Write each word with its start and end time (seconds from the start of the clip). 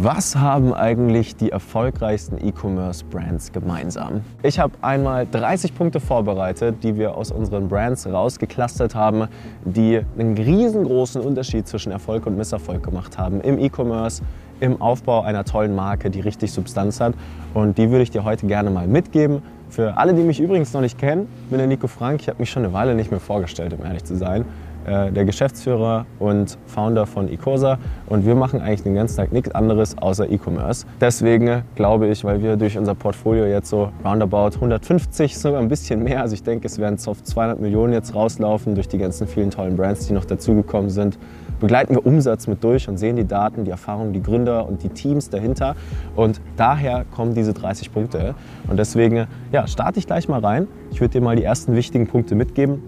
Was 0.00 0.36
haben 0.36 0.74
eigentlich 0.74 1.34
die 1.34 1.50
erfolgreichsten 1.50 2.38
E-Commerce-Brands 2.38 3.50
gemeinsam? 3.50 4.20
Ich 4.44 4.60
habe 4.60 4.72
einmal 4.80 5.26
30 5.26 5.74
Punkte 5.74 5.98
vorbereitet, 5.98 6.84
die 6.84 6.96
wir 6.96 7.16
aus 7.16 7.32
unseren 7.32 7.66
Brands 7.66 8.06
rausgeklustert 8.06 8.94
haben, 8.94 9.26
die 9.64 10.00
einen 10.16 10.38
riesengroßen 10.38 11.20
Unterschied 11.20 11.66
zwischen 11.66 11.90
Erfolg 11.90 12.26
und 12.26 12.36
Misserfolg 12.36 12.84
gemacht 12.84 13.18
haben 13.18 13.40
im 13.40 13.58
E-Commerce, 13.58 14.22
im 14.60 14.80
Aufbau 14.80 15.22
einer 15.22 15.44
tollen 15.44 15.74
Marke, 15.74 16.10
die 16.10 16.20
richtig 16.20 16.52
Substanz 16.52 17.00
hat. 17.00 17.14
Und 17.52 17.76
die 17.76 17.90
würde 17.90 18.04
ich 18.04 18.12
dir 18.12 18.22
heute 18.22 18.46
gerne 18.46 18.70
mal 18.70 18.86
mitgeben. 18.86 19.42
Für 19.70 19.96
alle, 19.96 20.14
die 20.14 20.22
mich 20.22 20.40
übrigens 20.40 20.72
noch 20.72 20.80
nicht 20.80 20.98
kennen, 20.98 21.28
bin 21.50 21.58
der 21.58 21.66
Nico 21.66 21.86
Frank. 21.86 22.20
Ich 22.20 22.28
habe 22.28 22.38
mich 22.38 22.50
schon 22.50 22.64
eine 22.64 22.72
Weile 22.72 22.94
nicht 22.94 23.10
mehr 23.10 23.20
vorgestellt, 23.20 23.74
um 23.78 23.84
ehrlich 23.84 24.04
zu 24.04 24.16
sein. 24.16 24.44
Äh, 24.88 25.12
der 25.12 25.26
Geschäftsführer 25.26 26.06
und 26.18 26.56
Founder 26.66 27.04
von 27.04 27.28
Ecosa 27.28 27.78
und 28.06 28.24
wir 28.24 28.34
machen 28.34 28.62
eigentlich 28.62 28.84
den 28.84 28.94
ganzen 28.94 29.16
Tag 29.18 29.32
nichts 29.32 29.50
anderes 29.50 29.98
außer 29.98 30.30
E-Commerce. 30.30 30.86
Deswegen 30.98 31.62
glaube 31.74 32.08
ich, 32.08 32.24
weil 32.24 32.42
wir 32.42 32.56
durch 32.56 32.78
unser 32.78 32.94
Portfolio 32.94 33.44
jetzt 33.44 33.68
so 33.68 33.90
roundabout 34.02 34.54
150, 34.54 35.36
sogar 35.36 35.60
ein 35.60 35.68
bisschen 35.68 36.02
mehr, 36.02 36.22
also 36.22 36.32
ich 36.32 36.42
denke, 36.42 36.66
es 36.66 36.78
werden 36.78 36.98
auf 37.04 37.22
200 37.22 37.60
Millionen 37.60 37.92
jetzt 37.92 38.14
rauslaufen 38.14 38.74
durch 38.74 38.88
die 38.88 38.98
ganzen 38.98 39.26
vielen 39.26 39.50
tollen 39.50 39.76
Brands, 39.76 40.06
die 40.06 40.14
noch 40.14 40.24
dazugekommen 40.24 40.88
sind, 40.88 41.18
begleiten 41.60 41.94
wir 41.94 42.06
Umsatz 42.06 42.46
mit 42.46 42.62
durch 42.62 42.88
und 42.88 42.98
sehen 42.98 43.16
die 43.16 43.26
Daten, 43.26 43.64
die 43.64 43.70
Erfahrungen, 43.70 44.12
die 44.12 44.22
Gründer 44.22 44.66
und 44.66 44.82
die 44.82 44.88
Teams 44.88 45.30
dahinter. 45.30 45.76
Und 46.16 46.40
daher 46.56 47.04
kommen 47.14 47.34
diese 47.34 47.52
30 47.52 47.92
Punkte. 47.92 48.34
Und 48.68 48.78
deswegen 48.78 49.26
ja, 49.52 49.66
starte 49.66 49.98
ich 49.98 50.06
gleich 50.06 50.28
mal 50.28 50.40
rein. 50.40 50.68
Ich 50.90 51.00
würde 51.00 51.12
dir 51.12 51.20
mal 51.20 51.36
die 51.36 51.44
ersten 51.44 51.74
wichtigen 51.74 52.06
Punkte 52.06 52.34
mitgeben. 52.34 52.82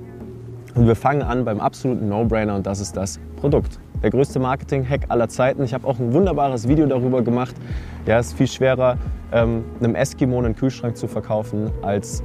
Und 0.75 0.87
wir 0.87 0.95
fangen 0.97 1.23
an 1.23 1.45
beim 1.45 1.61
absoluten 1.61 2.09
No-Brainer 2.09 2.55
und 2.55 2.67
das 2.67 2.81
ist 2.81 2.97
das 2.97 3.19
Produkt. 3.37 3.81
Der 4.03 4.11
größte 4.11 4.39
Marketing-Hack 4.39 5.07
aller 5.09 5.29
Zeiten. 5.29 5.63
Ich 5.65 5.75
habe 5.75 5.87
auch 5.87 5.99
ein 5.99 6.13
wunderbares 6.13 6.69
Video 6.69 6.87
darüber 6.87 7.23
gemacht. 7.23 7.55
Ja, 8.07 8.19
es 8.19 8.29
ist 8.29 8.35
viel 8.35 8.47
schwerer, 8.47 8.97
ähm, 9.33 9.65
einem 9.81 9.95
Eskimo 9.95 10.39
einen 10.39 10.55
Kühlschrank 10.55 10.97
zu 10.97 11.09
verkaufen, 11.09 11.71
als 11.83 12.23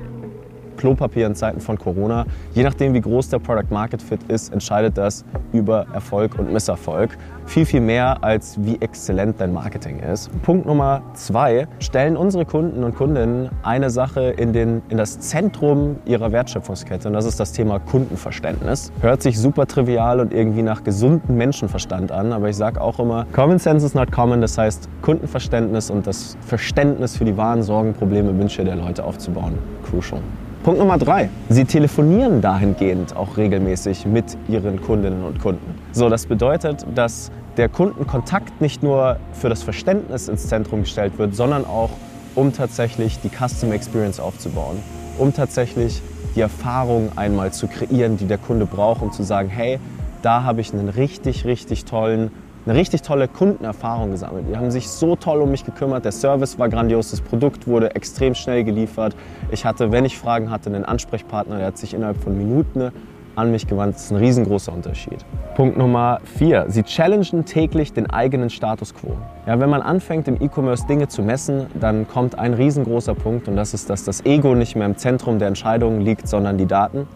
Klopapier 0.77 1.27
in 1.27 1.35
Zeiten 1.35 1.59
von 1.59 1.77
Corona. 1.77 2.25
Je 2.53 2.63
nachdem, 2.63 2.93
wie 2.93 3.01
groß 3.01 3.29
der 3.29 3.39
Product 3.39 3.71
Market 3.71 4.01
Fit 4.01 4.23
ist, 4.27 4.53
entscheidet 4.53 4.97
das 4.97 5.25
über 5.53 5.85
Erfolg 5.93 6.37
und 6.37 6.51
Misserfolg. 6.51 7.17
Viel, 7.45 7.65
viel 7.65 7.81
mehr 7.81 8.23
als 8.23 8.57
wie 8.63 8.81
exzellent 8.81 9.39
dein 9.39 9.53
Marketing 9.53 9.99
ist. 9.99 10.29
Punkt 10.41 10.65
Nummer 10.65 11.03
zwei, 11.13 11.67
stellen 11.79 12.17
unsere 12.17 12.45
Kunden 12.45 12.83
und 12.83 12.95
Kundinnen 12.95 13.49
eine 13.61 13.91
Sache 13.91 14.31
in, 14.31 14.51
den, 14.51 14.81
in 14.89 14.97
das 14.97 15.19
Zentrum 15.19 15.97
ihrer 16.05 16.31
Wertschöpfungskette 16.31 17.07
und 17.07 17.13
das 17.13 17.25
ist 17.25 17.39
das 17.39 17.51
Thema 17.51 17.79
Kundenverständnis. 17.79 18.91
Hört 19.01 19.21
sich 19.21 19.39
super 19.39 19.67
trivial 19.67 20.19
und 20.19 20.33
irgendwie 20.33 20.63
nach 20.63 20.83
gesundem 20.83 21.37
Menschenverstand 21.37 22.11
an, 22.11 22.33
aber 22.33 22.49
ich 22.49 22.55
sage 22.55 22.81
auch 22.81 22.99
immer, 22.99 23.27
Common 23.31 23.59
Sense 23.59 23.85
is 23.85 23.93
not 23.93 24.11
common, 24.11 24.41
das 24.41 24.57
heißt 24.57 24.89
Kundenverständnis 25.01 25.89
und 25.91 26.07
das 26.07 26.37
Verständnis 26.41 27.15
für 27.15 27.25
die 27.25 27.37
wahren 27.37 27.61
Sorgen, 27.61 27.93
Probleme, 27.93 28.37
Wünsche 28.37 28.63
der 28.63 28.75
Leute 28.75 29.03
aufzubauen. 29.03 29.53
Crucial. 29.83 30.21
Punkt 30.65 30.79
Nummer 30.79 30.97
drei. 30.97 31.29
Sie 31.47 31.63
telefonieren 31.63 32.41
dahingehend 32.41 33.15
auch 33.15 33.37
regelmäßig 33.37 34.07
mit 34.07 34.35
ihren 34.47 34.81
Kundinnen 34.81 35.23
und 35.23 35.39
Kunden. 35.39 35.79
So, 35.91 36.09
das 36.09 36.25
bedeutet, 36.25 36.87
dass 36.95 37.29
der 37.55 37.69
Kundenkontakt 37.69 38.61
nicht 38.61 38.81
nur 38.81 39.17
für 39.33 39.47
das 39.47 39.61
Verständnis 39.61 40.27
ins 40.27 40.47
Zentrum 40.47 40.81
gestellt 40.81 41.19
wird, 41.19 41.35
sondern 41.35 41.65
auch, 41.65 41.91
um 42.33 42.51
tatsächlich 42.51 43.19
die 43.19 43.29
Custom 43.29 43.73
Experience 43.73 44.19
aufzubauen, 44.19 44.77
um 45.19 45.35
tatsächlich 45.35 46.01
die 46.35 46.41
Erfahrung 46.41 47.11
einmal 47.15 47.53
zu 47.53 47.67
kreieren, 47.67 48.17
die 48.17 48.25
der 48.25 48.39
Kunde 48.39 48.65
braucht, 48.65 49.03
um 49.03 49.11
zu 49.11 49.21
sagen, 49.21 49.49
hey, 49.49 49.77
da 50.23 50.41
habe 50.41 50.61
ich 50.61 50.73
einen 50.73 50.89
richtig, 50.89 51.45
richtig 51.45 51.85
tollen 51.85 52.31
eine 52.65 52.75
richtig 52.75 53.01
tolle 53.03 53.27
Kundenerfahrung 53.27 54.11
gesammelt. 54.11 54.45
Die 54.49 54.57
haben 54.57 54.71
sich 54.71 54.89
so 54.89 55.15
toll 55.15 55.41
um 55.41 55.51
mich 55.51 55.65
gekümmert. 55.65 56.03
Der 56.03 56.11
Service 56.11 56.57
war 56.57 56.69
grandios, 56.69 57.11
das 57.11 57.21
Produkt 57.21 57.67
wurde 57.67 57.95
extrem 57.95 58.33
schnell 58.33 58.63
geliefert. 58.63 59.15
Ich 59.51 59.65
hatte, 59.65 59.91
wenn 59.91 60.05
ich 60.05 60.17
Fragen 60.17 60.49
hatte, 60.49 60.69
einen 60.69 60.85
Ansprechpartner, 60.85 61.57
der 61.57 61.67
hat 61.67 61.77
sich 61.77 61.93
innerhalb 61.93 62.17
von 62.17 62.37
Minuten 62.37 62.91
an 63.35 63.51
mich 63.51 63.67
gewandt. 63.67 63.95
Das 63.95 64.05
ist 64.05 64.11
ein 64.11 64.17
riesengroßer 64.17 64.71
Unterschied. 64.71 65.25
Punkt 65.55 65.77
Nummer 65.77 66.19
vier. 66.23 66.65
Sie 66.69 66.83
challengen 66.83 67.45
täglich 67.45 67.93
den 67.93 68.09
eigenen 68.09 68.49
Status 68.49 68.93
quo. 68.93 69.11
Ja, 69.45 69.59
wenn 69.59 69.69
man 69.69 69.81
anfängt, 69.81 70.27
im 70.27 70.41
E-Commerce 70.41 70.87
Dinge 70.87 71.07
zu 71.07 71.21
messen, 71.21 71.67
dann 71.79 72.07
kommt 72.07 72.39
ein 72.39 72.53
riesengroßer 72.53 73.13
Punkt 73.13 73.47
und 73.47 73.57
das 73.57 73.73
ist, 73.73 73.89
dass 73.89 74.05
das 74.05 74.25
Ego 74.25 74.55
nicht 74.55 74.75
mehr 74.75 74.85
im 74.85 74.97
Zentrum 74.97 75.37
der 75.37 75.49
Entscheidungen 75.49 76.01
liegt, 76.01 76.27
sondern 76.27 76.57
die 76.57 76.65
Daten. 76.65 77.07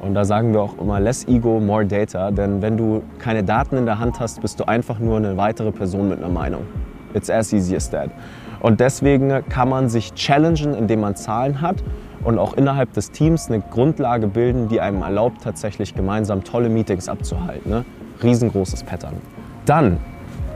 Und 0.00 0.14
da 0.14 0.24
sagen 0.24 0.52
wir 0.52 0.60
auch 0.60 0.78
immer 0.78 1.00
less 1.00 1.26
ego, 1.26 1.60
more 1.60 1.84
data. 1.84 2.30
Denn 2.30 2.62
wenn 2.62 2.76
du 2.76 3.02
keine 3.18 3.42
Daten 3.42 3.76
in 3.76 3.86
der 3.86 3.98
Hand 3.98 4.20
hast, 4.20 4.40
bist 4.40 4.60
du 4.60 4.68
einfach 4.68 4.98
nur 4.98 5.16
eine 5.16 5.36
weitere 5.36 5.72
Person 5.72 6.08
mit 6.08 6.18
einer 6.18 6.28
Meinung. 6.28 6.62
It's 7.14 7.30
as 7.30 7.52
easy 7.52 7.74
as 7.74 7.90
that. 7.90 8.10
Und 8.60 8.80
deswegen 8.80 9.44
kann 9.48 9.68
man 9.68 9.88
sich 9.88 10.14
challengen, 10.14 10.74
indem 10.74 11.00
man 11.00 11.16
Zahlen 11.16 11.60
hat 11.60 11.82
und 12.24 12.38
auch 12.38 12.54
innerhalb 12.54 12.92
des 12.92 13.10
Teams 13.10 13.48
eine 13.48 13.60
Grundlage 13.60 14.26
bilden, 14.26 14.68
die 14.68 14.80
einem 14.80 15.02
erlaubt, 15.02 15.42
tatsächlich 15.42 15.94
gemeinsam 15.94 16.44
tolle 16.44 16.68
Meetings 16.68 17.08
abzuhalten. 17.08 17.70
Ne? 17.70 17.84
Riesengroßes 18.22 18.82
Pattern. 18.82 19.14
Dann 19.64 19.98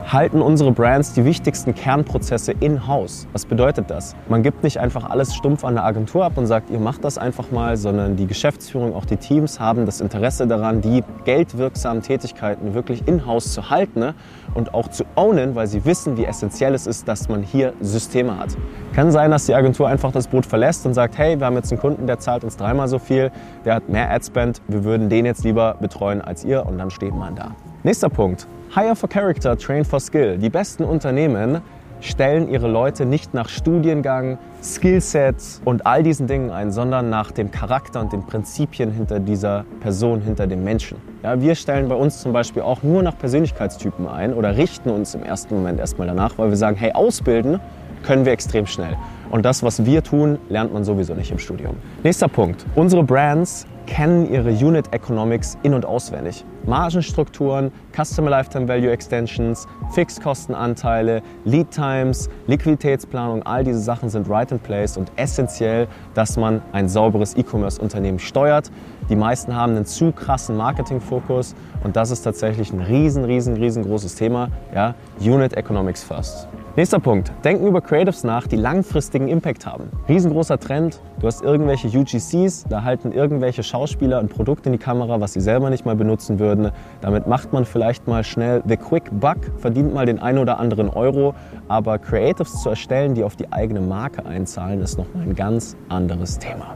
halten 0.06 0.42
unsere 0.42 0.72
Brands 0.72 1.12
die 1.12 1.24
wichtigsten 1.24 1.74
Kernprozesse 1.74 2.52
in-house. 2.52 3.26
Was 3.32 3.46
bedeutet 3.46 3.90
das? 3.90 4.16
Man 4.28 4.42
gibt 4.42 4.62
nicht 4.62 4.78
einfach 4.78 5.08
alles 5.08 5.34
stumpf 5.34 5.64
an 5.64 5.74
der 5.74 5.84
Agentur 5.84 6.24
ab 6.24 6.36
und 6.36 6.46
sagt, 6.46 6.70
ihr 6.70 6.78
macht 6.78 7.04
das 7.04 7.18
einfach 7.18 7.50
mal, 7.50 7.76
sondern 7.76 8.16
die 8.16 8.26
Geschäftsführung, 8.26 8.94
auch 8.94 9.04
die 9.04 9.16
Teams 9.16 9.60
haben 9.60 9.86
das 9.86 10.00
Interesse 10.00 10.46
daran, 10.46 10.80
die 10.80 11.04
geldwirksamen 11.24 12.02
Tätigkeiten 12.02 12.74
wirklich 12.74 13.06
in-house 13.06 13.52
zu 13.52 13.70
halten 13.70 14.00
ne? 14.00 14.14
und 14.54 14.74
auch 14.74 14.88
zu 14.88 15.04
ownen, 15.14 15.54
weil 15.54 15.66
sie 15.66 15.84
wissen, 15.84 16.16
wie 16.16 16.24
essentiell 16.24 16.74
es 16.74 16.86
ist, 16.86 17.06
dass 17.06 17.28
man 17.28 17.42
hier 17.42 17.72
Systeme 17.80 18.38
hat. 18.38 18.56
Kann 18.94 19.10
sein, 19.12 19.30
dass 19.30 19.46
die 19.46 19.54
Agentur 19.54 19.88
einfach 19.88 20.12
das 20.12 20.26
Boot 20.26 20.46
verlässt 20.46 20.86
und 20.86 20.94
sagt, 20.94 21.18
hey, 21.18 21.38
wir 21.38 21.46
haben 21.46 21.56
jetzt 21.56 21.72
einen 21.72 21.80
Kunden, 21.80 22.06
der 22.06 22.18
zahlt 22.18 22.44
uns 22.44 22.56
dreimal 22.56 22.88
so 22.88 22.98
viel, 22.98 23.30
der 23.64 23.76
hat 23.76 23.88
mehr 23.88 24.10
Adspend, 24.10 24.60
wir 24.68 24.84
würden 24.84 25.08
den 25.08 25.26
jetzt 25.26 25.44
lieber 25.44 25.76
betreuen 25.80 26.20
als 26.20 26.44
ihr 26.44 26.66
und 26.66 26.78
dann 26.78 26.90
steht 26.90 27.14
man 27.14 27.34
da. 27.34 27.54
Nächster 27.84 28.08
Punkt. 28.08 28.46
Hire 28.72 28.94
for 28.94 29.08
Character, 29.08 29.58
Train 29.58 29.84
for 29.84 29.98
Skill. 29.98 30.38
Die 30.38 30.50
besten 30.50 30.84
Unternehmen 30.84 31.62
stellen 31.98 32.48
ihre 32.48 32.68
Leute 32.68 33.04
nicht 33.04 33.34
nach 33.34 33.48
Studiengang, 33.48 34.38
Skillsets 34.62 35.60
und 35.64 35.84
all 35.84 36.04
diesen 36.04 36.28
Dingen 36.28 36.50
ein, 36.50 36.70
sondern 36.70 37.10
nach 37.10 37.32
dem 37.32 37.50
Charakter 37.50 38.00
und 38.00 38.12
den 38.12 38.24
Prinzipien 38.24 38.92
hinter 38.92 39.18
dieser 39.18 39.64
Person, 39.80 40.20
hinter 40.20 40.46
dem 40.46 40.62
Menschen. 40.62 40.98
Ja, 41.24 41.40
wir 41.40 41.56
stellen 41.56 41.88
bei 41.88 41.96
uns 41.96 42.20
zum 42.20 42.32
Beispiel 42.32 42.62
auch 42.62 42.84
nur 42.84 43.02
nach 43.02 43.18
Persönlichkeitstypen 43.18 44.06
ein 44.06 44.32
oder 44.32 44.56
richten 44.56 44.88
uns 44.88 45.16
im 45.16 45.24
ersten 45.24 45.56
Moment 45.56 45.80
erstmal 45.80 46.06
danach, 46.06 46.38
weil 46.38 46.50
wir 46.50 46.56
sagen, 46.56 46.76
hey, 46.76 46.92
ausbilden 46.92 47.58
können 48.04 48.24
wir 48.24 48.30
extrem 48.30 48.66
schnell. 48.66 48.96
Und 49.32 49.44
das, 49.44 49.64
was 49.64 49.84
wir 49.84 50.04
tun, 50.04 50.38
lernt 50.48 50.72
man 50.72 50.84
sowieso 50.84 51.14
nicht 51.14 51.32
im 51.32 51.40
Studium. 51.40 51.74
Nächster 52.04 52.28
Punkt. 52.28 52.64
Unsere 52.76 53.02
Brands 53.02 53.66
kennen 53.88 54.30
ihre 54.30 54.50
Unit 54.50 54.92
Economics 54.92 55.58
in- 55.64 55.74
und 55.74 55.84
auswendig. 55.84 56.44
Margenstrukturen, 56.66 57.72
Customer 57.94 58.30
Lifetime 58.30 58.68
Value 58.68 58.90
Extensions, 58.90 59.66
Fixkostenanteile, 59.92 61.22
Lead 61.44 61.70
Times, 61.70 62.28
Liquiditätsplanung, 62.46 63.42
all 63.42 63.64
diese 63.64 63.80
Sachen 63.80 64.08
sind 64.08 64.28
right 64.28 64.50
in 64.52 64.58
place 64.58 64.96
und 64.96 65.10
essentiell, 65.16 65.88
dass 66.14 66.36
man 66.36 66.62
ein 66.72 66.88
sauberes 66.88 67.36
E-Commerce-Unternehmen 67.36 68.18
steuert. 68.18 68.70
Die 69.08 69.16
meisten 69.16 69.54
haben 69.54 69.76
einen 69.76 69.86
zu 69.86 70.12
krassen 70.12 70.56
Marketingfokus 70.56 71.54
und 71.84 71.96
das 71.96 72.10
ist 72.10 72.22
tatsächlich 72.22 72.72
ein 72.72 72.80
riesen, 72.80 73.24
riesen, 73.24 73.56
riesengroßes 73.56 74.14
Thema. 74.14 74.48
Ja? 74.74 74.94
Unit 75.20 75.54
Economics 75.54 76.02
first. 76.02 76.48
Nächster 76.74 77.00
Punkt. 77.00 77.30
Denken 77.44 77.66
über 77.66 77.82
Creatives 77.82 78.24
nach, 78.24 78.46
die 78.46 78.56
langfristigen 78.56 79.28
Impact 79.28 79.66
haben. 79.66 79.90
Riesengroßer 80.08 80.58
Trend. 80.58 81.02
Du 81.20 81.26
hast 81.26 81.42
irgendwelche 81.42 81.88
UGCs, 81.88 82.64
da 82.66 82.82
halten 82.82 83.12
irgendwelche 83.12 83.62
Schauspieler 83.62 84.18
ein 84.18 84.28
Produkt 84.28 84.64
in 84.64 84.72
die 84.72 84.78
Kamera, 84.78 85.20
was 85.20 85.34
sie 85.34 85.42
selber 85.42 85.68
nicht 85.68 85.84
mal 85.84 85.96
benutzen 85.96 86.38
würden. 86.38 86.51
Damit 87.00 87.26
macht 87.26 87.52
man 87.52 87.64
vielleicht 87.64 88.06
mal 88.06 88.24
schnell 88.24 88.62
the 88.66 88.76
quick 88.76 89.04
buck, 89.12 89.38
verdient 89.58 89.94
mal 89.94 90.06
den 90.06 90.18
ein 90.18 90.38
oder 90.38 90.58
anderen 90.58 90.88
Euro. 90.88 91.34
Aber 91.68 91.98
Creatives 91.98 92.62
zu 92.62 92.70
erstellen, 92.70 93.14
die 93.14 93.24
auf 93.24 93.36
die 93.36 93.52
eigene 93.52 93.80
Marke 93.80 94.24
einzahlen, 94.26 94.80
ist 94.80 94.98
nochmal 94.98 95.22
ein 95.24 95.34
ganz 95.34 95.76
anderes 95.88 96.38
Thema. 96.38 96.74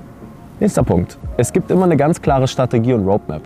Nächster 0.58 0.82
Punkt. 0.82 1.18
Es 1.36 1.52
gibt 1.52 1.70
immer 1.70 1.84
eine 1.84 1.96
ganz 1.96 2.22
klare 2.22 2.48
Strategie 2.48 2.94
und 2.94 3.06
Roadmap. 3.06 3.42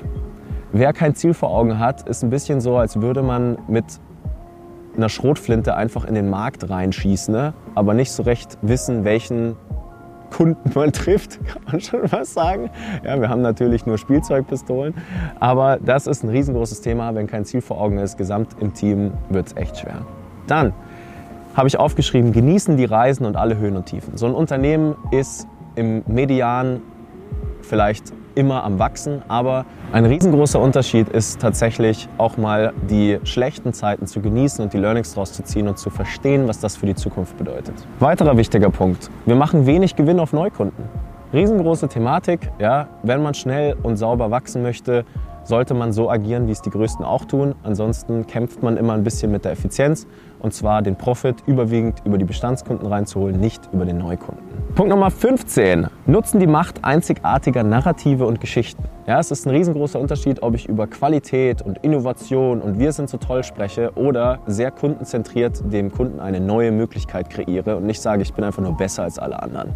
Wer 0.73 0.93
kein 0.93 1.17
Ziel 1.17 1.35
vor 1.35 1.51
Augen 1.51 1.81
hat, 1.81 2.09
ist 2.09 2.23
ein 2.23 2.31
bisschen 2.31 2.61
so, 2.61 2.77
als 2.77 3.01
würde 3.01 3.23
man 3.23 3.59
mit 3.67 3.85
einer 4.97 5.09
Schrotflinte 5.09 5.75
einfach 5.75 6.05
in 6.05 6.15
den 6.15 6.31
Markt 6.31 6.71
reinschießen, 6.71 7.33
ne? 7.33 7.55
aber 7.75 7.95
nicht 7.95 8.13
so 8.13 8.23
recht 8.23 8.59
wissen, 8.63 9.05
welchen 9.05 9.57
Kunden 10.31 10.71
man 10.75 10.93
trifft, 10.93 11.45
kann 11.47 11.63
man 11.71 11.81
schon 11.81 12.01
was 12.11 12.35
sagen. 12.35 12.71
Ja, 13.05 13.21
wir 13.21 13.29
haben 13.29 13.43
natürlich 13.43 13.87
nur 13.87 13.99
Spielzeugpistolen, 13.99 14.95
aber 15.39 15.79
das 15.79 16.07
ist 16.07 16.23
ein 16.23 16.31
riesengroßes 16.31 16.81
Thema. 16.81 17.15
Wenn 17.15 17.27
kein 17.27 17.45
Ziel 17.45 17.61
vor 17.61 17.81
Augen 17.81 17.99
ist, 17.99 18.17
gesamt 18.17 18.57
im 18.61 18.73
Team 18.75 19.13
wird 19.29 19.49
es 19.49 19.57
echt 19.57 19.79
schwer. 19.79 20.07
Dann 20.47 20.73
habe 21.55 21.69
ich 21.69 21.79
aufgeschrieben, 21.79 22.33
genießen 22.33 22.77
die 22.77 22.85
Reisen 22.85 23.27
und 23.27 23.37
alle 23.37 23.59
Höhen 23.59 23.77
und 23.77 23.87
Tiefen. 23.87 24.17
So 24.17 24.27
ein 24.27 24.35
Unternehmen 24.35 24.97
ist 25.11 25.47
im 25.75 26.03
Median 26.07 26.81
vielleicht 27.63 28.13
immer 28.35 28.65
am 28.65 28.79
Wachsen, 28.79 29.23
aber 29.29 29.65
ein 29.93 30.05
riesengroßer 30.05 30.61
Unterschied 30.61 31.09
ist 31.09 31.41
tatsächlich 31.41 32.09
auch 32.19 32.37
mal 32.37 32.73
die 32.89 33.19
schlechten 33.25 33.73
Zeiten 33.73 34.07
zu 34.07 34.21
genießen 34.21 34.63
und 34.65 34.73
die 34.73 34.79
Learnings 34.79 35.15
daraus 35.15 35.33
zu 35.33 35.43
ziehen 35.43 35.69
und 35.69 35.79
zu 35.79 35.91
verstehen, 35.91 36.49
was 36.49 36.61
das 36.61 36.77
für 36.77 36.87
die 36.87 36.95
Zukunft 36.95 37.37
bedeutet. 37.37 37.75
Weiterer 37.99 38.37
wichtiger 38.37 38.71
Punkt, 38.71 39.11
wir 39.27 39.37
machen 39.37 39.67
wenig 39.67 39.97
Gewinn 39.97 40.21
auf 40.21 40.33
Neukunden. 40.33 40.85
Riesengroße 41.33 41.89
Thematik, 41.89 42.51
ja, 42.59 42.89
wenn 43.03 43.23
man 43.23 43.35
schnell 43.35 43.77
und 43.83 43.97
sauber 43.97 44.31
wachsen 44.31 44.63
möchte, 44.63 45.05
sollte 45.45 45.75
man 45.75 45.93
so 45.93 46.11
agieren, 46.11 46.47
wie 46.47 46.53
es 46.53 46.63
die 46.63 46.71
Größten 46.71 47.05
auch 47.05 47.25
tun. 47.25 47.55
Ansonsten 47.63 48.27
kämpft 48.27 48.63
man 48.63 48.77
immer 48.77 48.95
ein 48.95 49.05
bisschen 49.05 49.31
mit 49.31 49.45
der 49.45 49.53
Effizienz 49.53 50.07
und 50.41 50.53
zwar 50.53 50.83
den 50.83 50.97
Profit 50.97 51.37
überwiegend 51.47 52.03
über 52.05 52.19
die 52.19 52.25
Bestandskunden 52.25 52.87
reinzuholen, 52.87 53.39
nicht 53.39 53.69
über 53.73 53.85
den 53.85 53.99
Neukunden. 53.99 54.43
Punkt 54.75 54.91
Nummer 54.91 55.11
15. 55.11 55.89
Nutzen 56.07 56.41
die 56.41 56.47
Macht 56.47 56.85
einzigartiger 56.85 57.63
Narrative 57.63 58.27
und 58.27 58.41
Geschichten. 58.41 58.85
Ja, 59.07 59.19
es 59.19 59.31
ist 59.31 59.47
ein 59.47 59.51
riesengroßer 59.51 59.99
Unterschied, 59.99 60.43
ob 60.43 60.55
ich 60.55 60.69
über 60.69 60.87
Qualität 60.87 61.63
und 61.63 61.79
Innovation 61.79 62.61
und 62.61 62.79
wir 62.79 62.93
sind 62.93 63.11
so 63.11 63.19
toll 63.19 63.43
spreche 63.43 63.93
oder 63.97 64.39
sehr 64.47 64.71
kundenzentriert 64.71 65.61
dem 65.73 65.91
Kunden 65.91 66.21
eine 66.21 66.41
neue 66.41 66.71
Möglichkeit 66.71 67.31
kreiere 67.31 67.77
und 67.77 67.87
nicht 67.87 68.01
sage, 68.01 68.23
ich 68.23 68.33
bin 68.33 68.45
einfach 68.45 68.63
nur 68.63 68.77
besser 68.77 69.03
als 69.03 69.19
alle 69.19 69.43
anderen. 69.43 69.71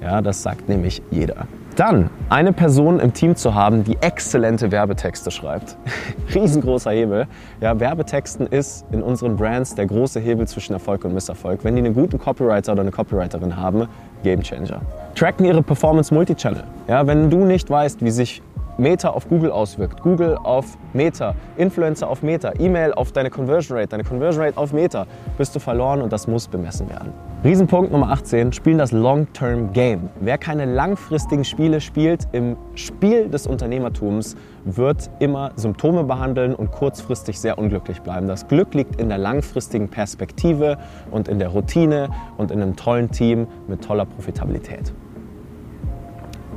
Ja, 0.00 0.20
das 0.20 0.42
sagt 0.42 0.68
nämlich 0.68 1.02
jeder. 1.10 1.46
Dann 1.78 2.10
eine 2.28 2.52
Person 2.52 2.98
im 2.98 3.12
Team 3.12 3.36
zu 3.36 3.54
haben, 3.54 3.84
die 3.84 3.96
exzellente 4.00 4.72
Werbetexte 4.72 5.30
schreibt. 5.30 5.76
Riesengroßer 6.34 6.90
Hebel. 6.90 7.28
Ja, 7.60 7.78
Werbetexten 7.78 8.48
ist 8.48 8.84
in 8.90 9.00
unseren 9.00 9.36
Brands 9.36 9.76
der 9.76 9.86
große 9.86 10.18
Hebel 10.18 10.48
zwischen 10.48 10.72
Erfolg 10.72 11.04
und 11.04 11.14
Misserfolg. 11.14 11.62
Wenn 11.62 11.76
die 11.76 11.82
einen 11.84 11.94
guten 11.94 12.18
Copywriter 12.18 12.72
oder 12.72 12.82
eine 12.82 12.90
Copywriterin 12.90 13.56
haben, 13.56 13.86
Game 14.24 14.42
Changer. 14.42 14.80
Tracken 15.14 15.46
ihre 15.46 15.62
Performance 15.62 16.12
Multichannel. 16.12 16.64
Ja, 16.88 17.06
wenn 17.06 17.30
du 17.30 17.44
nicht 17.44 17.70
weißt, 17.70 18.04
wie 18.04 18.10
sich 18.10 18.42
Meta 18.78 19.10
auf 19.10 19.28
Google 19.28 19.50
auswirkt, 19.50 20.02
Google 20.02 20.38
auf 20.42 20.78
Meta, 20.92 21.34
Influencer 21.56 22.08
auf 22.08 22.22
Meta, 22.22 22.52
E-Mail 22.58 22.94
auf 22.94 23.10
deine 23.10 23.28
Conversion 23.28 23.76
Rate, 23.76 23.88
deine 23.88 24.04
Conversion 24.04 24.44
Rate 24.44 24.56
auf 24.56 24.72
Meta, 24.72 25.06
bist 25.36 25.54
du 25.56 25.58
verloren 25.58 26.00
und 26.00 26.12
das 26.12 26.28
muss 26.28 26.46
bemessen 26.46 26.88
werden. 26.88 27.12
Riesenpunkt 27.42 27.90
Nummer 27.90 28.10
18, 28.10 28.52
spielen 28.52 28.78
das 28.78 28.92
Long-Term 28.92 29.72
Game. 29.72 30.10
Wer 30.20 30.38
keine 30.38 30.64
langfristigen 30.64 31.44
Spiele 31.44 31.80
spielt 31.80 32.28
im 32.30 32.56
Spiel 32.76 33.28
des 33.28 33.48
Unternehmertums, 33.48 34.36
wird 34.64 35.10
immer 35.18 35.50
Symptome 35.56 36.04
behandeln 36.04 36.54
und 36.54 36.70
kurzfristig 36.70 37.40
sehr 37.40 37.58
unglücklich 37.58 38.00
bleiben. 38.02 38.28
Das 38.28 38.46
Glück 38.46 38.74
liegt 38.74 39.00
in 39.00 39.08
der 39.08 39.18
langfristigen 39.18 39.88
Perspektive 39.88 40.78
und 41.10 41.26
in 41.26 41.40
der 41.40 41.48
Routine 41.48 42.10
und 42.36 42.52
in 42.52 42.62
einem 42.62 42.76
tollen 42.76 43.10
Team 43.10 43.48
mit 43.66 43.84
toller 43.84 44.04
Profitabilität. 44.04 44.92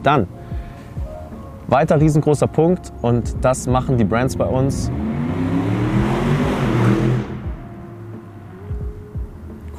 Dann 0.03 0.27
weiter 1.71 1.99
riesengroßer 1.99 2.47
Punkt 2.47 2.91
und 3.01 3.33
das 3.41 3.65
machen 3.65 3.97
die 3.97 4.03
Brands 4.03 4.35
bei 4.35 4.45
uns. 4.45 4.91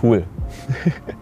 Cool. 0.02 0.24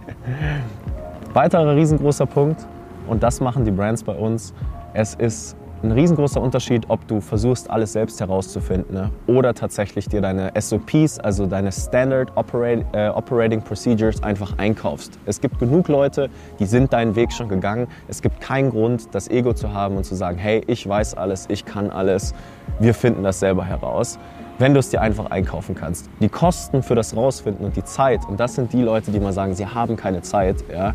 Weiterer 1.35 1.75
riesengroßer 1.75 2.25
Punkt 2.25 2.67
und 3.09 3.23
das 3.23 3.41
machen 3.41 3.65
die 3.65 3.73
Brands 3.73 4.05
bei 4.05 4.15
uns. 4.15 4.55
Es 4.95 5.15
ist 5.17 5.57
ein 5.83 5.93
riesengroßer 5.93 6.41
Unterschied, 6.41 6.85
ob 6.89 7.07
du 7.09 7.21
versuchst, 7.21 7.71
alles 7.71 7.93
selbst 7.93 8.21
herauszufinden 8.21 8.95
ne? 8.95 9.11
oder 9.27 9.55
tatsächlich 9.55 10.09
dir 10.09 10.21
deine 10.21 10.53
SOPs, 10.59 11.19
also 11.19 11.47
deine 11.47 11.73
Standard 11.73 12.37
Operate, 12.37 12.85
äh, 12.93 13.09
Operating 13.09 13.63
Procedures, 13.63 14.23
einfach 14.23 14.59
einkaufst. 14.59 15.19
Es 15.27 15.41
gibt 15.41 15.59
genug 15.59 15.89
Leute, 15.89 16.29
die 16.59 16.67
sind 16.67 16.93
deinen 16.93 17.17
Weg 17.17 17.33
schon 17.33 17.49
gegangen. 17.49 17.89
Es 18.09 18.21
gibt 18.21 18.41
keinen 18.41 18.71
Grund, 18.71 19.15
das 19.15 19.29
Ego 19.29 19.55
zu 19.55 19.73
haben 19.73 19.97
und 19.97 20.05
zu 20.05 20.15
sagen, 20.15 20.39
hey, 20.39 20.63
ich 20.67 20.87
weiß 20.87 21.15
alles, 21.15 21.47
ich 21.49 21.65
kann 21.65 21.91
alles, 21.91 22.35
wir 22.79 22.95
finden 22.95 23.23
das 23.23 23.41
selber 23.41 23.65
heraus 23.65 24.19
wenn 24.59 24.75
du 24.75 24.81
es 24.81 24.91
dir 24.91 25.01
einfach 25.01 25.31
einkaufen 25.31 25.75
kannst. 25.75 26.11
Die 26.21 26.29
Kosten 26.29 26.83
für 26.83 26.95
das 26.95 27.17
Rausfinden 27.17 27.65
und 27.65 27.77
die 27.77 27.85
Zeit, 27.85 28.29
und 28.29 28.39
das 28.39 28.57
sind 28.57 28.75
die 28.75 28.83
Leute, 28.83 29.11
die 29.11 29.19
mal 29.19 29.33
sagen, 29.33 29.55
sie 29.55 29.67
haben 29.67 29.97
keine 29.97 30.21
Zeit, 30.21 30.57
ja, 30.71 30.95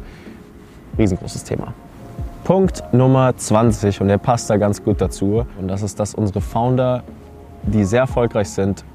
riesengroßes 0.99 1.43
Thema. 1.43 1.73
Punkt 2.45 2.83
Nummer 2.93 3.35
20 3.35 4.01
und 4.01 4.07
der 4.07 4.19
passt 4.19 4.51
da 4.51 4.57
ganz 4.57 4.83
gut 4.83 5.01
dazu. 5.01 5.47
Und 5.59 5.67
das 5.67 5.81
ist, 5.81 5.99
dass 5.99 6.13
unsere 6.13 6.41
Founder, 6.41 7.03
die 7.63 7.83
sehr 7.83 8.01
erfolgreich 8.01 8.51
sind, 8.51 8.85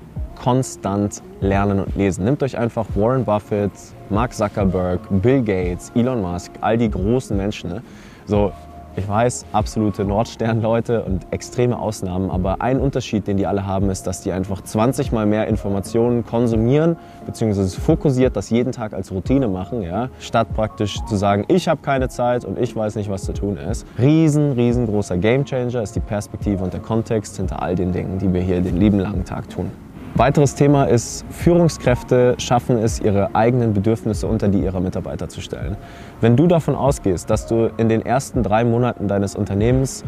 konstant 0.40 1.20
lernen 1.40 1.80
und 1.80 1.96
lesen. 1.96 2.24
Nehmt 2.24 2.44
euch 2.44 2.56
einfach 2.56 2.86
Warren 2.94 3.24
Buffett, 3.24 3.72
Mark 4.08 4.34
Zuckerberg, 4.34 5.00
Bill 5.10 5.42
Gates, 5.42 5.90
Elon 5.96 6.22
Musk, 6.22 6.52
all 6.60 6.78
die 6.78 6.88
großen 6.88 7.36
Menschen. 7.36 7.70
Ne? 7.70 7.82
So, 8.24 8.52
ich 9.00 9.08
weiß, 9.08 9.46
absolute 9.52 10.04
Nordsternleute 10.04 11.02
und 11.02 11.26
extreme 11.30 11.78
Ausnahmen, 11.78 12.30
aber 12.30 12.60
ein 12.60 12.78
Unterschied, 12.78 13.26
den 13.26 13.36
die 13.36 13.46
alle 13.46 13.66
haben, 13.66 13.90
ist, 13.90 14.06
dass 14.06 14.20
die 14.20 14.32
einfach 14.32 14.60
20 14.60 15.10
mal 15.10 15.26
mehr 15.26 15.48
Informationen 15.48 16.24
konsumieren, 16.24 16.96
beziehungsweise 17.26 17.80
fokussiert 17.80 18.36
das 18.36 18.50
jeden 18.50 18.72
Tag 18.72 18.92
als 18.92 19.10
Routine 19.10 19.48
machen, 19.48 19.82
ja, 19.82 20.10
statt 20.20 20.48
praktisch 20.54 20.98
zu 21.06 21.16
sagen, 21.16 21.44
ich 21.48 21.68
habe 21.68 21.80
keine 21.82 22.08
Zeit 22.08 22.44
und 22.44 22.58
ich 22.58 22.76
weiß 22.76 22.96
nicht, 22.96 23.10
was 23.10 23.24
zu 23.24 23.32
tun 23.32 23.56
ist. 23.56 23.86
Riesen, 23.98 24.52
riesengroßer 24.52 25.16
Gamechanger 25.16 25.82
ist 25.82 25.96
die 25.96 26.00
Perspektive 26.00 26.62
und 26.62 26.72
der 26.72 26.80
Kontext 26.80 27.36
hinter 27.38 27.62
all 27.62 27.74
den 27.74 27.92
Dingen, 27.92 28.18
die 28.18 28.32
wir 28.32 28.42
hier 28.42 28.60
den 28.60 28.76
lieben 28.78 28.98
langen 28.98 29.24
Tag 29.24 29.48
tun. 29.48 29.70
Weiteres 30.14 30.54
Thema 30.54 30.84
ist, 30.84 31.24
Führungskräfte 31.30 32.34
schaffen 32.38 32.76
es, 32.78 33.00
ihre 33.00 33.34
eigenen 33.34 33.72
Bedürfnisse 33.72 34.26
unter 34.26 34.48
die 34.48 34.58
ihrer 34.58 34.80
Mitarbeiter 34.80 35.28
zu 35.28 35.40
stellen. 35.40 35.76
Wenn 36.20 36.36
du 36.36 36.46
davon 36.46 36.74
ausgehst, 36.74 37.30
dass 37.30 37.46
du 37.46 37.70
in 37.76 37.88
den 37.88 38.04
ersten 38.04 38.42
drei 38.42 38.64
Monaten 38.64 39.08
deines 39.08 39.34
Unternehmens 39.34 40.04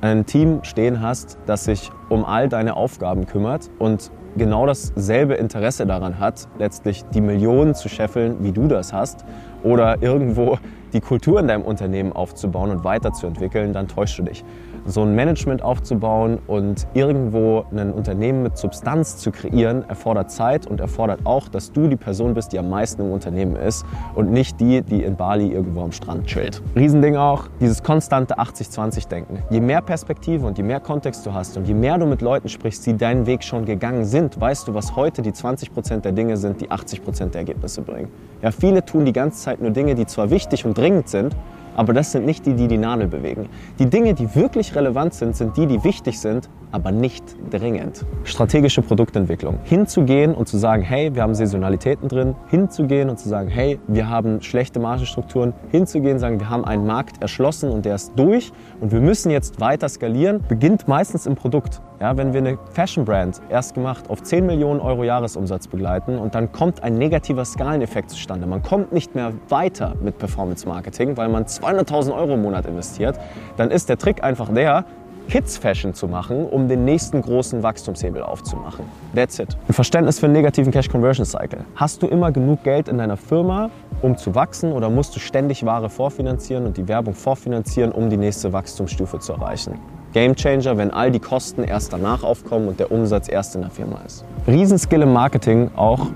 ein 0.00 0.26
Team 0.26 0.60
stehen 0.64 1.00
hast, 1.00 1.38
das 1.46 1.64
sich 1.64 1.90
um 2.08 2.24
all 2.24 2.48
deine 2.48 2.74
Aufgaben 2.74 3.26
kümmert 3.26 3.70
und 3.78 4.10
genau 4.36 4.66
dasselbe 4.66 5.34
Interesse 5.34 5.86
daran 5.86 6.18
hat, 6.18 6.48
letztlich 6.58 7.04
die 7.14 7.20
Millionen 7.20 7.74
zu 7.74 7.88
scheffeln, 7.88 8.38
wie 8.40 8.52
du 8.52 8.66
das 8.66 8.92
hast, 8.92 9.24
oder 9.62 10.02
irgendwo 10.02 10.58
die 10.92 11.00
Kultur 11.00 11.40
in 11.40 11.48
deinem 11.48 11.62
Unternehmen 11.62 12.12
aufzubauen 12.12 12.70
und 12.70 12.84
weiterzuentwickeln, 12.84 13.72
dann 13.72 13.88
täuschst 13.88 14.18
du 14.18 14.22
dich 14.24 14.44
so 14.86 15.02
ein 15.02 15.14
Management 15.14 15.62
aufzubauen 15.62 16.38
und 16.46 16.86
irgendwo 16.94 17.64
ein 17.72 17.92
Unternehmen 17.92 18.42
mit 18.42 18.58
Substanz 18.58 19.16
zu 19.16 19.30
kreieren, 19.30 19.84
erfordert 19.88 20.30
Zeit 20.30 20.66
und 20.66 20.80
erfordert 20.80 21.20
auch, 21.24 21.48
dass 21.48 21.72
du 21.72 21.88
die 21.88 21.96
Person 21.96 22.34
bist, 22.34 22.52
die 22.52 22.58
am 22.58 22.68
meisten 22.68 23.02
im 23.02 23.12
Unternehmen 23.12 23.56
ist 23.56 23.84
und 24.14 24.30
nicht 24.30 24.60
die, 24.60 24.82
die 24.82 25.02
in 25.02 25.16
Bali 25.16 25.48
irgendwo 25.48 25.82
am 25.82 25.92
Strand 25.92 26.26
chillt. 26.26 26.62
Riesending 26.76 27.16
auch, 27.16 27.48
dieses 27.60 27.82
konstante 27.82 28.38
80-20-Denken. 28.38 29.38
Je 29.50 29.60
mehr 29.60 29.80
Perspektive 29.80 30.46
und 30.46 30.58
je 30.58 30.64
mehr 30.64 30.80
Kontext 30.80 31.24
du 31.26 31.32
hast 31.32 31.56
und 31.56 31.66
je 31.66 31.74
mehr 31.74 31.98
du 31.98 32.06
mit 32.06 32.20
Leuten 32.20 32.48
sprichst, 32.48 32.86
die 32.86 32.96
deinen 32.96 33.26
Weg 33.26 33.42
schon 33.42 33.64
gegangen 33.64 34.04
sind, 34.04 34.40
weißt 34.40 34.68
du, 34.68 34.74
was 34.74 34.96
heute 34.96 35.22
die 35.22 35.32
20% 35.32 36.00
der 36.00 36.12
Dinge 36.12 36.36
sind, 36.36 36.60
die 36.60 36.70
80% 36.70 37.30
der 37.30 37.40
Ergebnisse 37.40 37.82
bringen. 37.82 38.08
Ja, 38.42 38.50
viele 38.50 38.84
tun 38.84 39.04
die 39.04 39.12
ganze 39.12 39.40
Zeit 39.40 39.60
nur 39.60 39.70
Dinge, 39.70 39.94
die 39.94 40.06
zwar 40.06 40.30
wichtig 40.30 40.64
und 40.64 40.76
dringend 40.76 41.08
sind, 41.08 41.34
aber 41.74 41.92
das 41.92 42.12
sind 42.12 42.26
nicht 42.26 42.46
die, 42.46 42.54
die 42.54 42.68
die 42.68 42.78
Nadel 42.78 43.08
bewegen. 43.08 43.48
Die 43.78 43.86
Dinge, 43.86 44.14
die 44.14 44.34
wirklich 44.34 44.74
relevant 44.74 45.14
sind, 45.14 45.36
sind 45.36 45.56
die, 45.56 45.66
die 45.66 45.82
wichtig 45.84 46.20
sind, 46.20 46.48
aber 46.72 46.90
nicht 46.90 47.24
dringend. 47.50 48.04
Strategische 48.24 48.82
Produktentwicklung. 48.82 49.58
Hinzugehen 49.64 50.34
und 50.34 50.48
zu 50.48 50.58
sagen, 50.58 50.82
hey, 50.82 51.14
wir 51.14 51.22
haben 51.22 51.34
Saisonalitäten 51.34 52.08
drin. 52.08 52.34
Hinzugehen 52.48 53.10
und 53.10 53.18
zu 53.18 53.28
sagen, 53.28 53.48
hey, 53.48 53.78
wir 53.86 54.08
haben 54.08 54.42
schlechte 54.42 54.80
Margenstrukturen. 54.80 55.52
Hinzugehen, 55.70 56.14
und 56.14 56.18
sagen, 56.18 56.40
wir 56.40 56.50
haben 56.50 56.64
einen 56.64 56.86
Markt 56.86 57.22
erschlossen 57.22 57.70
und 57.70 57.84
der 57.84 57.94
ist 57.94 58.12
durch 58.16 58.52
und 58.80 58.92
wir 58.92 59.00
müssen 59.00 59.30
jetzt 59.30 59.60
weiter 59.60 59.88
skalieren, 59.88 60.44
beginnt 60.48 60.88
meistens 60.88 61.26
im 61.26 61.34
Produkt. 61.34 61.80
Ja, 62.00 62.16
wenn 62.16 62.32
wir 62.32 62.40
eine 62.40 62.58
Fashion 62.72 63.04
Brand 63.04 63.40
erst 63.48 63.74
gemacht 63.74 64.10
auf 64.10 64.22
10 64.22 64.46
Millionen 64.46 64.80
Euro 64.80 65.04
Jahresumsatz 65.04 65.68
begleiten 65.68 66.18
und 66.18 66.34
dann 66.34 66.50
kommt 66.50 66.82
ein 66.82 66.94
negativer 66.98 67.44
Skaleneffekt 67.44 68.10
zustande. 68.10 68.46
Man 68.46 68.62
kommt 68.62 68.92
nicht 68.92 69.14
mehr 69.14 69.32
weiter 69.48 69.94
mit 70.02 70.18
Performance 70.18 70.66
Marketing, 70.68 71.16
weil 71.16 71.28
man 71.28 71.44
200.000 71.44 72.12
Euro 72.14 72.34
im 72.34 72.42
Monat 72.42 72.66
investiert, 72.66 73.18
dann 73.56 73.70
ist 73.70 73.88
der 73.88 73.96
Trick 73.96 74.24
einfach 74.24 74.52
der, 74.52 74.84
Kids 75.28 75.56
Fashion 75.56 75.94
zu 75.94 76.06
machen, 76.06 76.46
um 76.46 76.68
den 76.68 76.84
nächsten 76.84 77.22
großen 77.22 77.62
Wachstumshebel 77.62 78.22
aufzumachen. 78.22 78.84
That's 79.14 79.38
it. 79.38 79.56
Ein 79.68 79.72
Verständnis 79.72 80.18
für 80.18 80.26
einen 80.26 80.34
negativen 80.34 80.70
Cash 80.70 80.88
Conversion 80.88 81.24
Cycle. 81.24 81.60
Hast 81.76 82.02
du 82.02 82.06
immer 82.08 82.30
genug 82.30 82.62
Geld 82.62 82.88
in 82.88 82.98
deiner 82.98 83.16
Firma, 83.16 83.70
um 84.02 84.16
zu 84.18 84.34
wachsen 84.34 84.72
oder 84.72 84.90
musst 84.90 85.16
du 85.16 85.20
ständig 85.20 85.64
Ware 85.64 85.88
vorfinanzieren 85.88 86.66
und 86.66 86.76
die 86.76 86.86
Werbung 86.88 87.14
vorfinanzieren, 87.14 87.90
um 87.92 88.10
die 88.10 88.18
nächste 88.18 88.52
Wachstumsstufe 88.52 89.18
zu 89.18 89.32
erreichen? 89.32 89.78
Game 90.14 90.36
Changer, 90.36 90.78
wenn 90.78 90.92
all 90.92 91.10
die 91.10 91.18
Kosten 91.18 91.64
erst 91.64 91.92
danach 91.92 92.22
aufkommen 92.22 92.68
und 92.68 92.78
der 92.78 92.92
Umsatz 92.92 93.28
erst 93.28 93.56
in 93.56 93.62
der 93.62 93.70
Firma 93.70 93.98
ist. 94.06 94.24
Riesenskill 94.46 95.02
im 95.02 95.12
Marketing 95.12 95.72
auch 95.74 96.06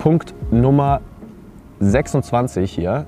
Punkt 0.00 0.34
Nummer 0.50 1.00
26 1.78 2.72
hier. 2.72 3.06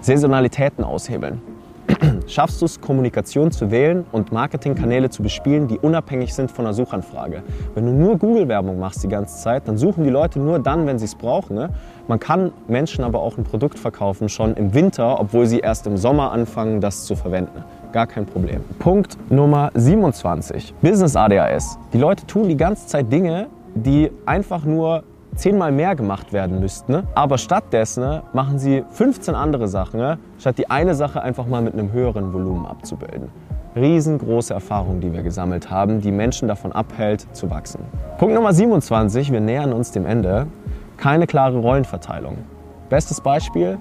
Saisonalitäten 0.00 0.82
aushebeln. 0.82 1.40
Schaffst 2.26 2.60
du 2.60 2.64
es, 2.64 2.80
Kommunikation 2.80 3.52
zu 3.52 3.70
wählen 3.70 4.04
und 4.10 4.32
Marketingkanäle 4.32 5.10
zu 5.10 5.22
bespielen, 5.22 5.68
die 5.68 5.78
unabhängig 5.78 6.34
sind 6.34 6.50
von 6.50 6.64
der 6.64 6.74
Suchanfrage? 6.74 7.44
Wenn 7.76 7.86
du 7.86 7.92
nur 7.92 8.18
Google-Werbung 8.18 8.80
machst 8.80 9.04
die 9.04 9.08
ganze 9.08 9.40
Zeit, 9.40 9.68
dann 9.68 9.78
suchen 9.78 10.02
die 10.02 10.10
Leute 10.10 10.40
nur 10.40 10.58
dann, 10.58 10.88
wenn 10.88 10.98
sie 10.98 11.04
es 11.04 11.14
brauchen. 11.14 11.54
Ne? 11.54 11.70
Man 12.08 12.18
kann 12.18 12.52
Menschen 12.66 13.04
aber 13.04 13.20
auch 13.20 13.38
ein 13.38 13.44
Produkt 13.44 13.78
verkaufen 13.78 14.28
schon 14.28 14.54
im 14.54 14.74
Winter, 14.74 15.20
obwohl 15.20 15.46
sie 15.46 15.60
erst 15.60 15.86
im 15.86 15.96
Sommer 15.96 16.32
anfangen, 16.32 16.80
das 16.80 17.04
zu 17.04 17.14
verwenden. 17.14 17.62
Gar 17.92 18.06
kein 18.06 18.26
Problem. 18.26 18.62
Punkt 18.78 19.16
Nummer 19.30 19.70
27, 19.74 20.74
Business 20.80 21.16
ADHS. 21.16 21.78
Die 21.92 21.98
Leute 21.98 22.26
tun 22.26 22.48
die 22.48 22.56
ganze 22.56 22.86
Zeit 22.86 23.12
Dinge, 23.12 23.48
die 23.74 24.10
einfach 24.26 24.64
nur 24.64 25.04
zehnmal 25.36 25.72
mehr 25.72 25.94
gemacht 25.94 26.32
werden 26.32 26.60
müssten. 26.60 26.92
Ne? 26.92 27.04
Aber 27.14 27.38
stattdessen 27.38 28.02
ne, 28.02 28.22
machen 28.32 28.58
sie 28.58 28.84
15 28.90 29.34
andere 29.34 29.68
Sachen, 29.68 30.00
ne? 30.00 30.18
statt 30.38 30.58
die 30.58 30.70
eine 30.70 30.94
Sache 30.94 31.22
einfach 31.22 31.46
mal 31.46 31.62
mit 31.62 31.74
einem 31.74 31.92
höheren 31.92 32.32
Volumen 32.32 32.66
abzubilden. 32.66 33.28
Riesengroße 33.74 34.52
Erfahrung, 34.52 35.00
die 35.00 35.12
wir 35.12 35.22
gesammelt 35.22 35.70
haben, 35.70 36.02
die 36.02 36.12
Menschen 36.12 36.48
davon 36.48 36.72
abhält, 36.72 37.26
zu 37.32 37.48
wachsen. 37.48 37.80
Punkt 38.18 38.34
Nummer 38.34 38.52
27, 38.52 39.32
wir 39.32 39.40
nähern 39.40 39.72
uns 39.72 39.92
dem 39.92 40.04
Ende. 40.04 40.46
Keine 40.98 41.26
klare 41.26 41.56
Rollenverteilung. 41.58 42.36
Bestes 42.90 43.22
Beispiel, 43.22 43.78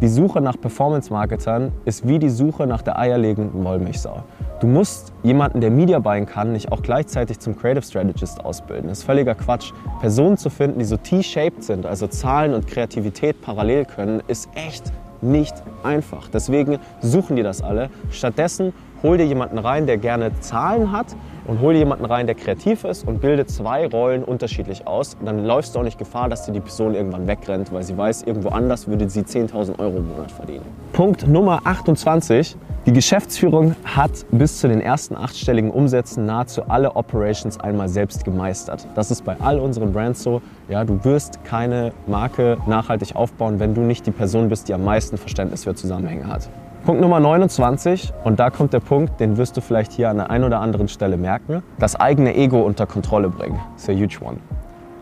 die 0.00 0.08
Suche 0.08 0.40
nach 0.40 0.60
Performance-Marketern 0.60 1.72
ist 1.84 2.06
wie 2.06 2.20
die 2.20 2.28
Suche 2.28 2.66
nach 2.66 2.82
der 2.82 2.98
eierlegenden 2.98 3.64
Wollmilchsau. 3.64 4.22
Du 4.60 4.68
musst 4.68 5.12
jemanden, 5.24 5.60
der 5.60 5.70
Media 5.70 5.98
buying 5.98 6.26
kann, 6.26 6.52
nicht 6.52 6.70
auch 6.70 6.82
gleichzeitig 6.82 7.40
zum 7.40 7.56
Creative 7.56 7.82
Strategist 7.82 8.44
ausbilden. 8.44 8.88
Das 8.88 8.98
ist 8.98 9.04
völliger 9.04 9.34
Quatsch. 9.34 9.72
Personen 10.00 10.36
zu 10.36 10.50
finden, 10.50 10.78
die 10.78 10.84
so 10.84 10.96
T-shaped 10.96 11.64
sind, 11.64 11.84
also 11.84 12.06
Zahlen 12.06 12.54
und 12.54 12.66
Kreativität 12.66 13.40
parallel 13.42 13.84
können, 13.86 14.22
ist 14.28 14.48
echt 14.54 14.92
nicht 15.20 15.54
einfach. 15.82 16.28
Deswegen 16.28 16.78
suchen 17.00 17.36
die 17.36 17.42
das 17.42 17.62
alle. 17.62 17.90
Stattdessen 18.10 18.72
hol 19.02 19.16
dir 19.16 19.26
jemanden 19.26 19.58
rein, 19.58 19.86
der 19.86 19.98
gerne 19.98 20.38
Zahlen 20.40 20.92
hat 20.92 21.16
und 21.46 21.60
hol 21.60 21.72
dir 21.72 21.80
jemanden 21.80 22.04
rein, 22.04 22.26
der 22.26 22.34
kreativ 22.34 22.84
ist 22.84 23.06
und 23.06 23.20
bilde 23.20 23.46
zwei 23.46 23.86
Rollen 23.86 24.22
unterschiedlich 24.22 24.86
aus. 24.86 25.16
Dann 25.24 25.44
läufst 25.44 25.74
du 25.74 25.80
auch 25.80 25.82
nicht 25.82 25.98
Gefahr, 25.98 26.28
dass 26.28 26.44
dir 26.44 26.52
die 26.52 26.60
Person 26.60 26.94
irgendwann 26.94 27.26
wegrennt, 27.26 27.72
weil 27.72 27.82
sie 27.82 27.96
weiß, 27.96 28.22
irgendwo 28.22 28.50
anders 28.50 28.86
würde 28.86 29.08
sie 29.08 29.22
10.000 29.22 29.78
Euro 29.78 29.96
im 29.96 30.08
Monat 30.08 30.30
verdienen. 30.30 30.64
Punkt 30.92 31.26
Nummer 31.26 31.60
28. 31.64 32.56
Die 32.86 32.92
Geschäftsführung 32.92 33.76
hat 33.84 34.10
bis 34.30 34.60
zu 34.60 34.68
den 34.68 34.80
ersten 34.80 35.14
achtstelligen 35.14 35.70
Umsätzen 35.70 36.24
nahezu 36.24 36.62
alle 36.68 36.96
Operations 36.96 37.60
einmal 37.60 37.88
selbst 37.88 38.24
gemeistert. 38.24 38.86
Das 38.94 39.10
ist 39.10 39.24
bei 39.24 39.36
all 39.40 39.58
unseren 39.58 39.92
Brands 39.92 40.22
so. 40.22 40.40
Ja, 40.68 40.84
du 40.84 41.02
wirst 41.04 41.44
keine 41.44 41.92
Marke 42.06 42.56
nachhaltig 42.66 43.14
aufbauen, 43.14 43.60
wenn 43.60 43.74
du 43.74 43.82
nicht 43.82 44.06
die 44.06 44.10
Person 44.10 44.48
bist, 44.48 44.68
die 44.68 44.74
am 44.74 44.84
meisten 44.84 45.18
Verständnis 45.18 45.64
für 45.64 45.74
Zusammenhänge 45.74 46.26
hat. 46.26 46.48
Punkt 46.84 47.02
Nummer 47.02 47.20
29, 47.20 48.12
und 48.24 48.38
da 48.38 48.50
kommt 48.50 48.72
der 48.72 48.80
Punkt, 48.80 49.20
den 49.20 49.36
wirst 49.36 49.56
du 49.56 49.60
vielleicht 49.60 49.92
hier 49.92 50.08
an 50.08 50.16
der 50.16 50.30
einen 50.30 50.44
oder 50.44 50.60
anderen 50.60 50.88
Stelle 50.88 51.16
merken, 51.16 51.62
das 51.78 51.96
eigene 51.96 52.34
Ego 52.34 52.62
unter 52.62 52.86
Kontrolle 52.86 53.28
bringen. 53.28 53.60
Das 53.74 53.82
ist 53.82 53.90
a 53.90 53.92
huge 53.92 54.18
one. 54.24 54.38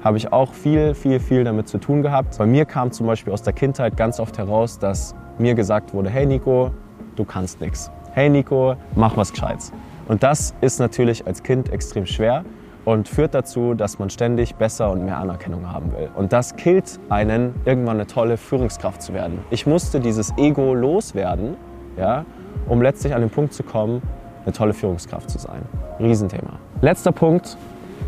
Habe 0.02 0.16
ich 0.16 0.32
auch 0.32 0.52
viel, 0.52 0.94
viel, 0.94 1.20
viel 1.20 1.44
damit 1.44 1.68
zu 1.68 1.78
tun 1.78 2.02
gehabt. 2.02 2.38
Bei 2.38 2.46
mir 2.46 2.64
kam 2.64 2.90
zum 2.90 3.06
Beispiel 3.06 3.32
aus 3.32 3.42
der 3.42 3.52
Kindheit 3.52 3.96
ganz 3.96 4.18
oft 4.18 4.38
heraus, 4.38 4.78
dass 4.78 5.14
mir 5.38 5.54
gesagt 5.54 5.94
wurde, 5.94 6.10
hey 6.10 6.26
Nico, 6.26 6.70
du 7.14 7.24
kannst 7.24 7.60
nichts. 7.60 7.90
Hey 8.12 8.30
Nico, 8.30 8.74
mach 8.94 9.16
was 9.16 9.32
Gescheites. 9.32 9.72
Und 10.08 10.22
das 10.22 10.54
ist 10.60 10.80
natürlich 10.80 11.26
als 11.26 11.42
Kind 11.42 11.72
extrem 11.72 12.06
schwer 12.06 12.44
und 12.86 13.06
führt 13.08 13.34
dazu, 13.34 13.74
dass 13.74 13.98
man 13.98 14.08
ständig 14.08 14.54
besser 14.54 14.90
und 14.90 15.04
mehr 15.04 15.18
Anerkennung 15.18 15.70
haben 15.70 15.92
will. 15.92 16.08
Und 16.14 16.32
das 16.32 16.56
killt 16.56 16.98
einen, 17.10 17.54
irgendwann 17.66 17.96
eine 17.96 18.06
tolle 18.06 18.38
Führungskraft 18.38 19.02
zu 19.02 19.12
werden. 19.12 19.40
Ich 19.50 19.66
musste 19.66 20.00
dieses 20.00 20.32
Ego 20.38 20.72
loswerden 20.72 21.56
ja, 21.96 22.24
um 22.68 22.82
letztlich 22.82 23.14
an 23.14 23.20
den 23.20 23.30
Punkt 23.30 23.52
zu 23.52 23.62
kommen, 23.62 24.02
eine 24.44 24.52
tolle 24.52 24.74
Führungskraft 24.74 25.30
zu 25.30 25.38
sein. 25.38 25.62
Riesenthema. 25.98 26.58
Letzter 26.80 27.12
Punkt, 27.12 27.56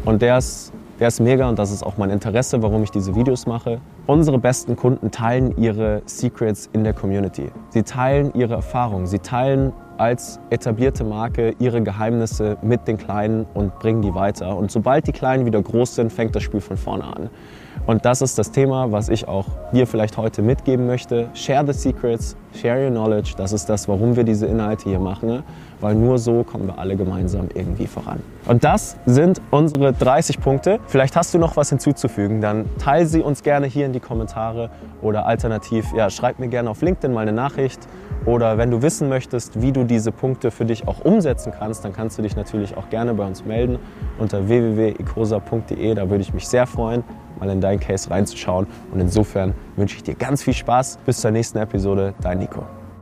und 0.04 0.22
der 0.22 0.38
ist, 0.38 0.72
der 1.00 1.08
ist 1.08 1.20
mega 1.20 1.48
und 1.48 1.58
das 1.58 1.70
ist 1.70 1.82
auch 1.82 1.96
mein 1.96 2.10
Interesse, 2.10 2.62
warum 2.62 2.82
ich 2.82 2.90
diese 2.90 3.14
Videos 3.14 3.46
mache. 3.46 3.80
Unsere 4.08 4.38
besten 4.38 4.74
Kunden 4.74 5.10
teilen 5.10 5.54
ihre 5.58 6.00
Secrets 6.06 6.70
in 6.72 6.82
der 6.82 6.94
Community. 6.94 7.50
Sie 7.68 7.82
teilen 7.82 8.32
ihre 8.32 8.54
Erfahrungen, 8.54 9.06
sie 9.06 9.18
teilen 9.18 9.74
als 9.98 10.40
etablierte 10.48 11.04
Marke 11.04 11.54
ihre 11.58 11.82
Geheimnisse 11.82 12.56
mit 12.62 12.88
den 12.88 12.96
Kleinen 12.96 13.46
und 13.52 13.78
bringen 13.80 14.00
die 14.00 14.14
weiter. 14.14 14.56
Und 14.56 14.70
sobald 14.70 15.06
die 15.06 15.12
Kleinen 15.12 15.44
wieder 15.44 15.60
groß 15.60 15.96
sind, 15.96 16.10
fängt 16.12 16.34
das 16.34 16.42
Spiel 16.42 16.62
von 16.62 16.78
vorne 16.78 17.04
an. 17.04 17.30
Und 17.86 18.04
das 18.04 18.22
ist 18.22 18.38
das 18.38 18.50
Thema, 18.50 18.92
was 18.92 19.08
ich 19.08 19.28
auch 19.28 19.46
dir 19.72 19.86
vielleicht 19.86 20.16
heute 20.16 20.42
mitgeben 20.42 20.86
möchte. 20.86 21.28
Share 21.34 21.64
the 21.66 21.72
secrets, 21.72 22.36
share 22.52 22.84
your 22.84 22.90
knowledge. 22.90 23.34
Das 23.36 23.52
ist 23.52 23.68
das, 23.68 23.88
warum 23.88 24.16
wir 24.16 24.24
diese 24.24 24.46
Inhalte 24.46 24.88
hier 24.88 24.98
machen, 24.98 25.42
weil 25.80 25.94
nur 25.94 26.18
so 26.18 26.42
kommen 26.42 26.66
wir 26.66 26.78
alle 26.78 26.96
gemeinsam 26.96 27.48
irgendwie 27.54 27.86
voran. 27.86 28.20
Und 28.46 28.64
das 28.64 28.96
sind 29.06 29.40
unsere 29.50 29.92
30 29.92 30.40
Punkte. 30.40 30.80
Vielleicht 30.86 31.16
hast 31.16 31.34
du 31.34 31.38
noch 31.38 31.56
was 31.56 31.70
hinzuzufügen, 31.70 32.40
dann 32.40 32.66
teile 32.78 33.06
sie 33.06 33.20
uns 33.20 33.42
gerne 33.42 33.66
hier 33.66 33.86
in 33.86 33.92
die 33.92 33.97
Kommentare 34.00 34.70
oder 35.02 35.26
alternativ, 35.26 35.92
ja, 35.94 36.10
schreib 36.10 36.38
mir 36.38 36.48
gerne 36.48 36.70
auf 36.70 36.82
LinkedIn 36.82 37.12
mal 37.12 37.22
eine 37.22 37.32
Nachricht. 37.32 37.80
Oder 38.26 38.58
wenn 38.58 38.70
du 38.70 38.82
wissen 38.82 39.08
möchtest, 39.08 39.62
wie 39.62 39.72
du 39.72 39.84
diese 39.84 40.12
Punkte 40.12 40.50
für 40.50 40.64
dich 40.64 40.86
auch 40.88 41.04
umsetzen 41.04 41.52
kannst, 41.56 41.84
dann 41.84 41.92
kannst 41.92 42.18
du 42.18 42.22
dich 42.22 42.36
natürlich 42.36 42.76
auch 42.76 42.90
gerne 42.90 43.14
bei 43.14 43.26
uns 43.26 43.44
melden 43.44 43.78
unter 44.18 44.48
www.icosa.de. 44.48 45.94
Da 45.94 46.10
würde 46.10 46.22
ich 46.22 46.34
mich 46.34 46.46
sehr 46.46 46.66
freuen 46.66 47.04
mal 47.38 47.50
in 47.50 47.60
deinen 47.60 47.80
Case 47.80 48.10
reinzuschauen. 48.10 48.66
Und 48.92 49.00
insofern 49.00 49.54
wünsche 49.76 49.96
ich 49.96 50.02
dir 50.02 50.14
ganz 50.14 50.42
viel 50.42 50.54
Spaß. 50.54 50.98
Bis 51.06 51.20
zur 51.20 51.30
nächsten 51.30 51.58
Episode. 51.58 52.14
Dein 52.20 52.38
Nico. 52.38 52.77